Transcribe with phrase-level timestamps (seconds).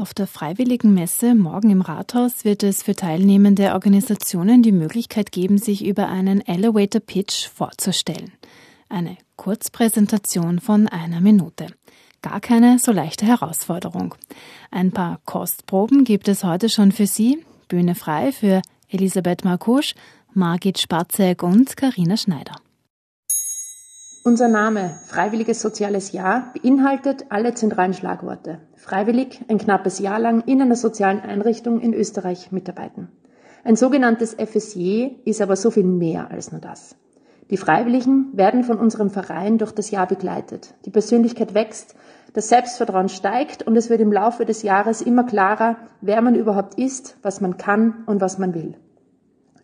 [0.00, 5.58] Auf der Freiwilligen Messe morgen im Rathaus wird es für teilnehmende Organisationen die Möglichkeit geben,
[5.58, 8.32] sich über einen Elevator Pitch vorzustellen.
[8.88, 11.66] Eine Kurzpräsentation von einer Minute.
[12.22, 14.14] Gar keine so leichte Herausforderung.
[14.70, 17.44] Ein paar Kostproben gibt es heute schon für Sie.
[17.68, 19.94] Bühne frei für Elisabeth Markusch,
[20.32, 22.54] Margit Spatzek und Karina Schneider.
[24.22, 28.58] Unser Name Freiwilliges Soziales Jahr beinhaltet alle zentralen Schlagworte.
[28.76, 33.08] Freiwillig ein knappes Jahr lang in einer sozialen Einrichtung in Österreich mitarbeiten.
[33.64, 36.96] Ein sogenanntes FSJ ist aber so viel mehr als nur das.
[37.48, 40.74] Die Freiwilligen werden von unserem Verein durch das Jahr begleitet.
[40.84, 41.94] Die Persönlichkeit wächst,
[42.34, 46.74] das Selbstvertrauen steigt und es wird im Laufe des Jahres immer klarer, wer man überhaupt
[46.74, 48.74] ist, was man kann und was man will.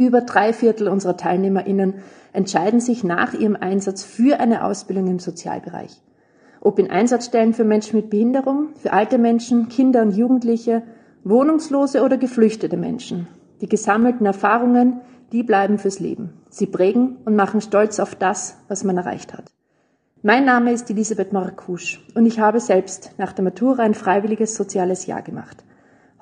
[0.00, 1.94] Über drei Viertel unserer TeilnehmerInnen
[2.32, 6.00] entscheiden sich nach ihrem Einsatz für eine Ausbildung im Sozialbereich.
[6.60, 10.84] Ob in Einsatzstellen für Menschen mit Behinderung, für alte Menschen, Kinder und Jugendliche,
[11.24, 13.26] Wohnungslose oder geflüchtete Menschen.
[13.60, 15.00] Die gesammelten Erfahrungen,
[15.32, 16.32] die bleiben fürs Leben.
[16.48, 19.46] Sie prägen und machen stolz auf das, was man erreicht hat.
[20.22, 25.06] Mein Name ist Elisabeth Maracusch und ich habe selbst nach der Matura ein freiwilliges soziales
[25.06, 25.64] Jahr gemacht.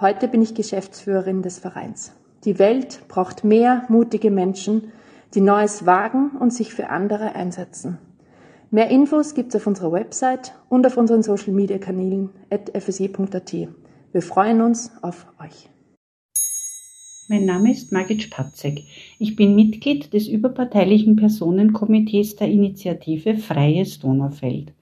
[0.00, 2.12] Heute bin ich Geschäftsführerin des Vereins.
[2.46, 4.92] Die Welt braucht mehr mutige Menschen,
[5.34, 7.98] die Neues wagen und sich für andere einsetzen.
[8.70, 13.52] Mehr Infos gibt's auf unserer Website und auf unseren Social Media Kanälen at fse.at.
[14.12, 15.68] Wir freuen uns auf euch.
[17.28, 18.84] Mein Name ist Margit Spatzek.
[19.18, 24.72] Ich bin Mitglied des überparteilichen Personenkomitees der Initiative Freies Donaufeld.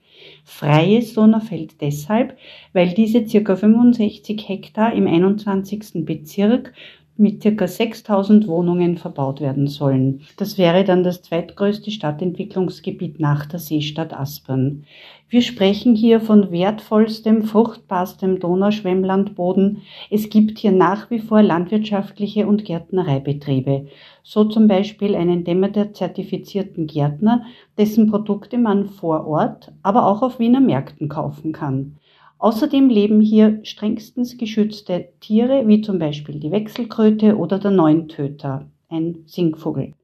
[0.44, 2.36] Freies Donaufeld deshalb,
[2.74, 3.56] weil diese ca.
[3.56, 6.04] 65 Hektar im 21.
[6.04, 6.74] Bezirk
[7.16, 10.22] mit circa 6000 Wohnungen verbaut werden sollen.
[10.36, 14.84] Das wäre dann das zweitgrößte Stadtentwicklungsgebiet nach der Seestadt Aspern.
[15.28, 19.82] Wir sprechen hier von wertvollstem, fruchtbarstem Donauschwemmlandboden.
[20.10, 23.86] Es gibt hier nach wie vor landwirtschaftliche und Gärtnereibetriebe.
[24.22, 27.44] So zum Beispiel einen Demeter-zertifizierten Gärtner,
[27.78, 31.96] dessen Produkte man vor Ort, aber auch auf Wiener Märkten kaufen kann.
[32.38, 39.22] Außerdem leben hier strengstens geschützte Tiere, wie zum Beispiel die Wechselkröte oder der Neuntöter, ein
[39.26, 39.94] Singvogel.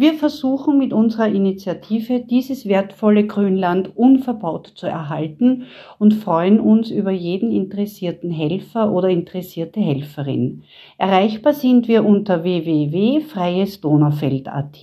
[0.00, 5.66] Wir versuchen mit unserer Initiative dieses wertvolle Grünland unverbaut zu erhalten
[5.98, 10.62] und freuen uns über jeden interessierten Helfer oder interessierte Helferin.
[10.98, 14.78] Erreichbar sind wir unter www.freiesdonaufeld.at.